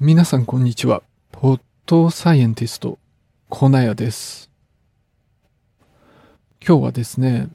[0.00, 1.04] 皆さんこんにちは。
[1.30, 2.98] ポッドサイエンティスト、
[3.48, 4.50] コナヤです。
[6.66, 7.48] 今日はですね、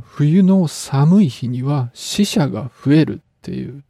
[0.00, 3.82] 冬の寒い日には死者が増えるっていう、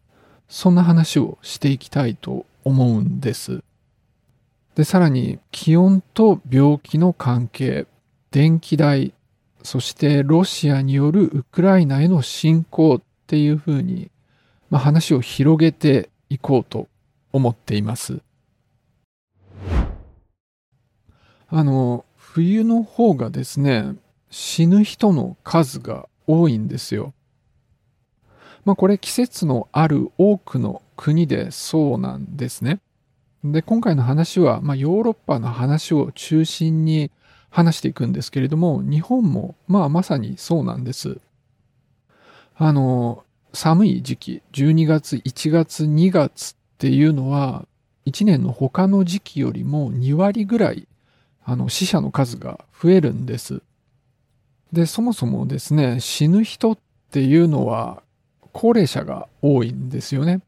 [0.49, 3.63] そんな話をしていきたいと思うんです。
[4.75, 7.87] で、さらに気温と病気の関係、
[8.31, 9.13] 電気代、
[9.63, 14.11] そしてロシアによるウクライナへの侵攻っていうふうに、
[14.71, 16.89] まあ、話を広げていこうと
[17.33, 18.21] 思っています。
[21.49, 23.95] あの、冬の方がですね、
[24.31, 27.13] 死ぬ人の数が多いんですよ。
[28.65, 32.81] まあこれ季節のある多くの国でそうなんですね。
[33.45, 37.11] で、今回の話は、まあヨーロッパの話を中心に
[37.51, 41.21] 話していくんですけれども、日本もまあまさにそうなんです。
[42.57, 47.69] あの、寒い時期、12月、1月、2月っていうのは、
[48.07, 50.89] 1年の他の時期よりも2割ぐらい、
[51.45, 53.63] あの、死者の数が増えるんです。
[54.73, 56.79] で、そもそもですね、死ぬ人っ
[57.13, 58.03] ていうのは、
[58.53, 60.41] 高齢者が多いんですよね。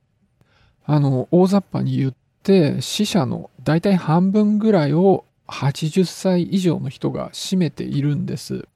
[0.85, 8.67] あの、大雑把に言って、死者の大体半分ぐらいを80歳以上の人が占めているんです。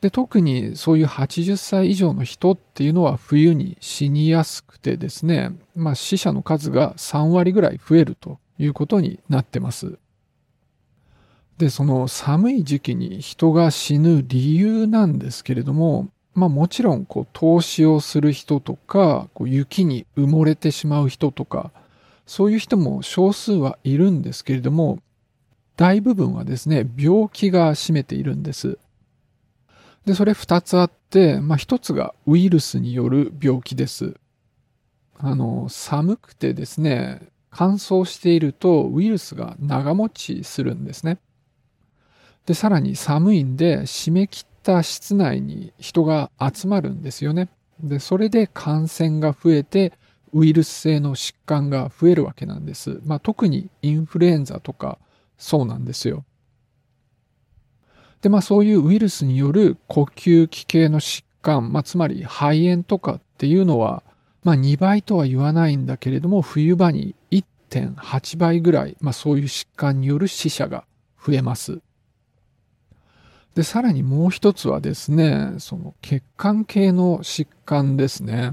[0.00, 9.98] で、特にそういう80歳以上の人っていうのは冬に死にやすくてですね、まあ死者の数が3割ぐらい増えるということになってます。
[11.58, 21.72] で、その寒い時期に人が死ぬ理由なんですけれども、まあもちろんこう投資をする人とか、こう雪に埋もれてしまう人とか、
[22.26, 24.98] そういう人も少数はいるんですけれども、
[25.76, 28.78] 大部分はですね、病気が占めているんです。
[30.06, 34.14] で、それ二つあって、まあ一つがウイルスによる病気です。
[35.18, 41.18] あの、寒くてですね、乾燥しているとウイルスが長持ちするんですね。
[42.46, 47.48] で、さらに寒いんで締め切った室内に人が集まるんですよね。
[47.80, 49.92] で、それで感染が増えて
[50.32, 53.00] ウイルス性の疾患が増えるわけなんです。
[53.04, 54.98] まあ特にインフルエンザとか
[55.36, 56.24] そうなんですよ。
[58.22, 64.02] で、まあそういうウイルスによる呼吸器系の疾患、まあつまり肺炎とかっていうのは、
[64.42, 70.84] まあ2倍とは言わないんだけれども、冬場に1.8倍ぐらい、まあそういう疾患による死者が
[71.24, 71.80] 増えます。
[73.56, 78.52] で、さらにもう一つはですね、その血管系の疾患ですね。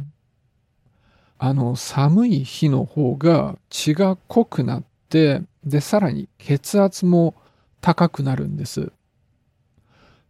[1.37, 7.35] あの、寒い日の方が血が濃くなって、で、さらに血圧も
[7.81, 8.93] 高くなるんです。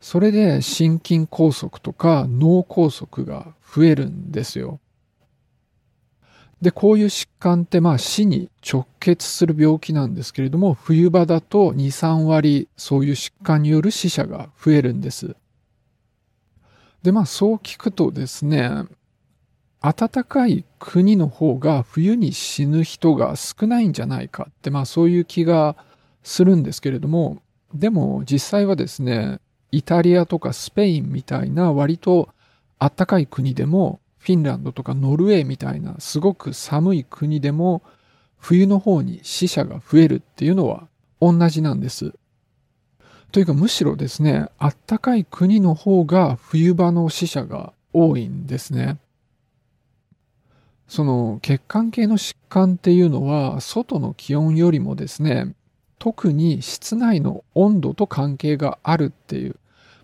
[0.04, 4.82] それで心筋梗塞とか脳梗塞が増えるんですよ。
[6.62, 15.38] で、こういう疾患ってまあ死に直結する病気なんですけれども、冬場だと2、3割そういう疾患による死者が増えるんです。
[17.02, 18.70] で、まあそう聞くとですね、
[19.80, 25.78] 暖かい国の方が冬に死ぬ人が少ないんじゃないかって、まあそういう気が
[26.24, 27.42] するんですけれども、
[27.74, 29.40] でも実際はですね、
[29.74, 32.30] イタリアとかスペインみたいな割と
[32.78, 37.82] 暖かい国でも、フィンランドとかノルウェーみたいなすごく寒い国でも、
[38.38, 40.88] 冬の方に死者が増えるっていうのは
[41.20, 42.14] 同じなんです。
[43.32, 49.00] というかむしろですね、暖かい国の方が冬場の死者が多いんですね。
[50.88, 55.56] その血管系の疾患っていうのは外の気温よりもですね
[55.98, 59.56] 特に室内の温度と関係があるっていう、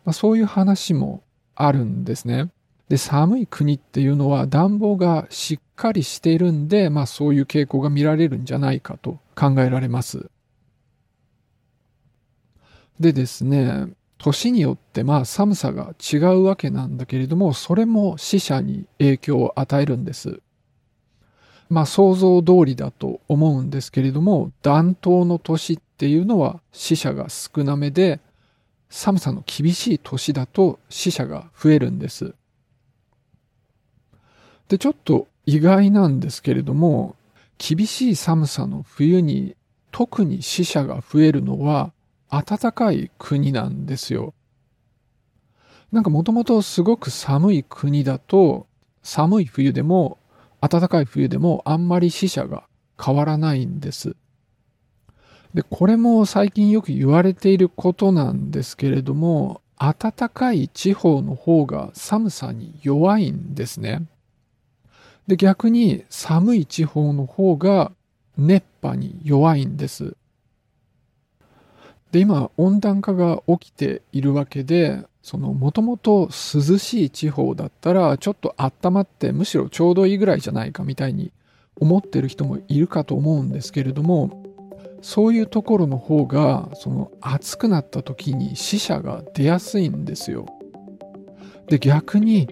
[0.10, 1.22] まあ、そういう話も
[1.54, 2.50] あるんですね。
[2.88, 10.32] で寒い国っていうのは暖房がしっかりしているんで、まあ、そういう傾向が見られるんじゃないかと考えられます。
[13.00, 20.42] でですね年によってまあ寒さが違うわけなんだけれどもそれも死者に影響を与えるんです。
[21.70, 28.20] まあ想像通りだと思うんですけれども、暖冬の年っていうのは死者が少なめで、
[28.90, 32.34] 寒さの厳しい年だと死者が増えるんです。
[34.68, 37.16] で、ちょっと意外なんですけれども、
[37.58, 39.56] 厳しい寒さの冬に
[39.92, 41.92] 特に死者が増えるのは
[42.30, 44.34] 暖かい国なんですよ。
[45.92, 48.68] なんかもともとすごく寒い国だと、
[49.02, 50.20] 寒い冬でも
[50.62, 52.68] 暖かい冬でもあんまり死者が
[53.04, 54.16] 変わらないんです。
[55.54, 64.04] で、これも最近よく言われていることなんですけれども、暖かい地方の方が寒さに弱いんですね。
[65.28, 67.92] で、逆に寒い地方の方が
[68.38, 70.16] 熱波に弱いんです。
[72.12, 81.32] で、今、温暖化が起きているわけで、その、もともと涼しい地方だったら、ちょっと温まって、むしろちょうどいいぐらいじゃないかみたいに
[81.80, 84.44] 思ってる人もいるかと思うんですけれども、
[85.02, 90.46] そういうところの方が、その、暑くなった時に死者が出やすいんですよ。
[91.68, 92.50] で、逆に、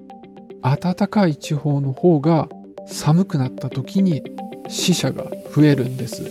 [0.62, 2.50] 暖かい地方の方が
[2.88, 4.24] 寒くなった時に
[4.68, 6.24] 死者が増えるんです。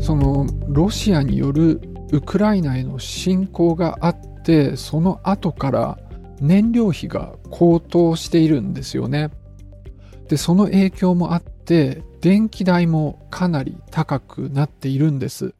[0.00, 1.80] そのロシアによる
[2.12, 5.98] ウクライナへの侵攻があってその後から
[6.40, 9.30] 燃料費が高騰しているんですよね。
[10.28, 15.54] でその影響もあって電気代もかなり高くなっているんです。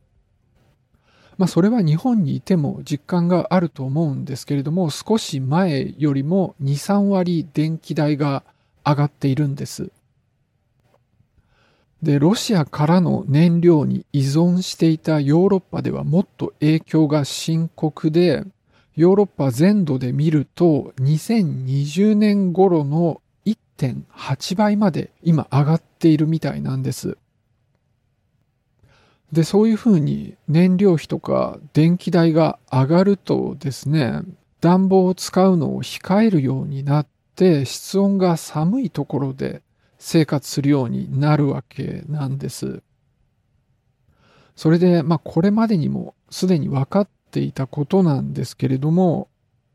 [1.38, 8.44] まあそれは日本にいても実感があると思うんですけれども少し前よりも2、3割電気代が
[8.84, 9.90] 上がっているんです。
[12.02, 18.44] で、ロシアからの燃料に依存していたヨーロッパではもっと影響が深刻で、
[18.96, 27.18] ヨーロッパ全土で見ると2020年頃の1.8倍まで今上がっているみたいなんです。
[29.32, 34.22] で、そういうふうに燃料費とか電気代が上がるとですね、
[34.60, 37.06] 暖房を使うのを控えるようになっ
[37.36, 39.62] て室温が寒いところで
[40.00, 42.82] 生活するようになるわけなんです。
[44.56, 49.28] それで、まあこれまでにもすでに分かっていたことなんですけれども、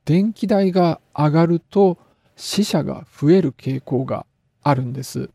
[0.03, 1.99] 電気代が上がると
[2.35, 4.25] 死者が増える傾向が
[4.63, 5.29] あるんです。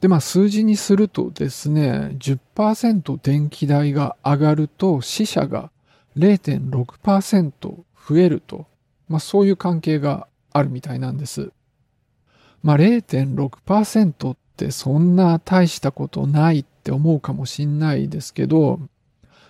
[0.00, 5.70] で、まあ数字にするとですね、10%電気代が上がると死者が
[6.18, 8.66] 0.6%増えると、
[9.08, 11.52] まあそういう関係があるみたいなんです。
[12.66, 18.80] まあ、0.6%ってそんな大したことないって思うかもしんないですけど、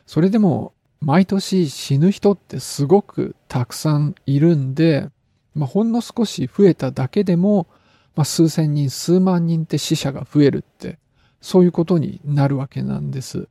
[0.07, 5.09] それでも毎年死ぬ人ってすごくたくさんいるんで、
[5.55, 7.69] まあ、ほんの少し増えただけでも、
[8.17, 10.99] まあ、数千人、数万人って死者が増えるって、
[11.41, 13.49] そういうことになるわけなんです。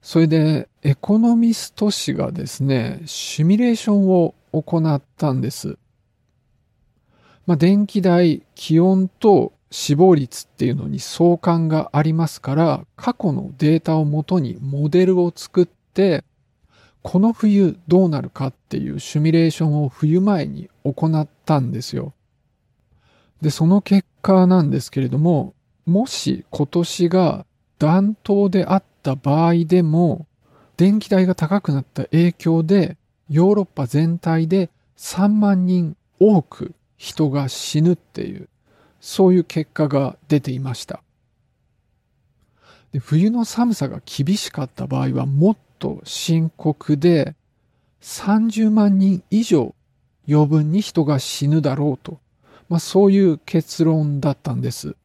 [0.00, 5.76] それで、エコノミスト氏がですね、シミュレーションを行ったんです。
[7.48, 16.24] まあ、電気代、気温と死亡率っていうのに相関がありますから、過去のデータをもとにモデルを作って、
[17.00, 22.12] この冬どうなるかっていうシミュレーションを冬前に行ったんですよ。
[23.40, 25.54] で、その結果なんですけれども、
[25.86, 27.46] もし今年が
[27.78, 30.26] 暖冬であった場合でも、
[30.76, 32.98] 電気代が高くなった影響で、
[33.30, 34.68] ヨーロッパ全体で
[34.98, 38.48] 3万人多く人が死ぬっていう、
[39.00, 41.02] そういう結果が出ていました。
[42.92, 47.34] で冬の寒さが厳しかった場合はもっと深刻で、
[48.02, 49.74] 30万人以上
[50.28, 52.18] 余分に人が死ぬだろうと、
[52.68, 54.96] まあそういう結論だったんです。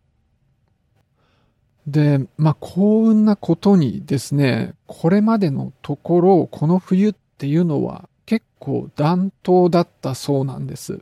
[1.85, 11.01] で、まあ幸運なことにですね、これまでのところ、この冬っていうのは結構暖冬だったそうなんです。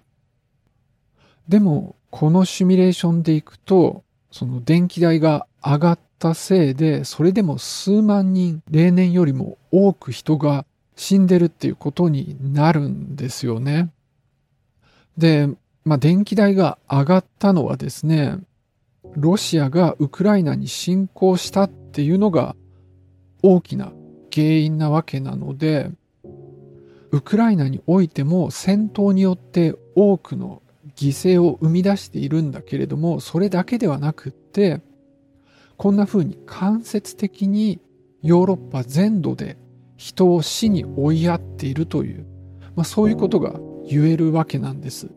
[1.48, 13.91] でも、このシミュレーションでいくと、その電気代が上がったせいで、それでも数万人、例年よりも多く人が死んでるっていうことになるんですよね。
[15.17, 15.50] で、
[15.83, 18.38] まあ、電気代が上がったのはですね、
[19.15, 22.55] ロシアがウクライナに侵攻したっていうのが
[23.41, 23.91] 大きな
[24.31, 25.91] 原因なわけなので、
[27.12, 30.62] ウクライナにおいても戦闘によって多くの
[30.95, 34.81] 犠牲を生み出しているんだけれども、それだけではなくって、
[35.77, 37.79] こんな風に間接的に
[38.21, 39.57] ヨーロッパ全土で
[39.98, 42.25] 人を死に追いやっているという、
[42.75, 45.10] まあ、そういうことが言えるわけなんです。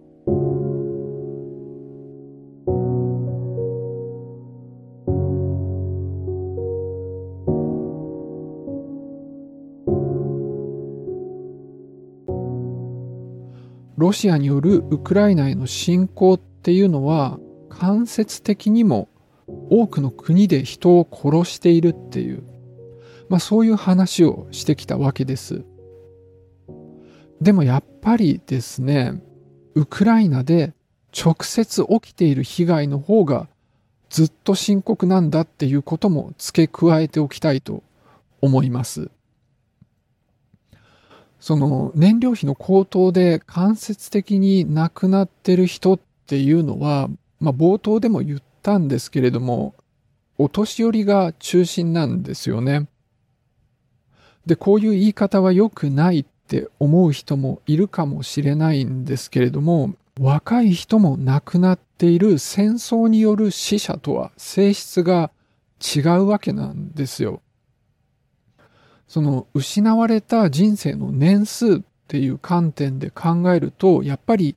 [14.04, 17.38] ロシアによるウクライナへの侵攻っていうのは
[17.70, 19.08] 間接的にも
[19.70, 22.42] 多くの国で人を殺しているっていう、
[23.30, 25.64] まあそういう話をしてきたわけです。
[27.40, 29.23] でもやっぱりですね、
[29.75, 30.75] ウクライナで
[31.18, 33.49] 直接起きている被害の方が
[34.11, 37.82] ずっと深刻なんだっていうことも付け加えておきたいと
[38.42, 39.11] 思います。
[41.44, 49.74] その燃料費の高騰で間接的に亡くなってる人っていうのは、まあ、冒頭でも言ったんですけれども、
[50.38, 52.88] お年寄りが中心なんですよね。
[54.46, 65.30] で、こういう言い方は良くないって思う人もいるかもしれないんですけれども、若い人も亡くなっている戦争による死者とは性質が
[65.78, 67.42] 違うわけなんですよ。
[69.08, 74.56] その失われた人生の年数っていう観点で考えると、やっぱり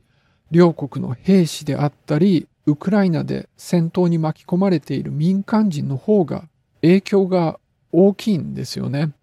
[0.51, 6.49] 両国の兵士であったり、ウクライナで戦闘に巻き込まれている民間人の方が
[6.81, 7.59] 影響が
[7.91, 9.13] 大きいんですよね。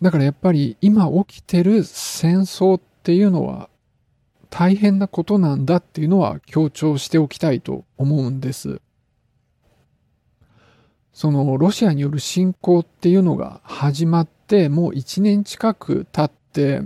[0.00, 3.68] だからやっぱり今起きてる戦争っていうのは
[4.48, 8.80] 大変なことなんだっていうのは強調しておきたいと思うんです。
[11.20, 16.80] そのロシアによる侵攻っていうのが始まってもう1年近く経って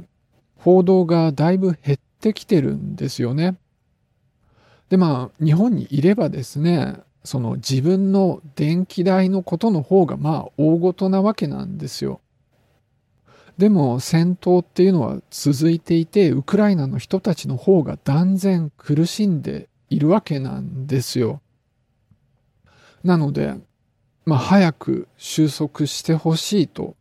[0.57, 3.57] 報道がだいぶ減ってきてるんですよね。
[4.88, 12.21] でまあ日本にいればですねその自分の電気代のことの方がまあ大ごとなわけなんですよ。
[13.57, 21.41] でも戦闘っていうのは続いていてウクライナの人たちの方が断然苦しんでいるわけなんですよ。
[23.05, 23.55] なので
[24.26, 26.97] まあ、早く収束してほしいと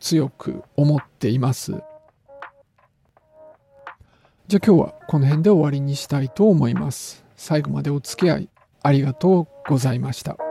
[0.00, 1.72] 強く思っています。
[4.46, 7.24] じゃあ今日はこの辺で終わりにしたいと思います。
[7.36, 8.48] 最後までお付き合い
[8.82, 10.43] ありがとうございました。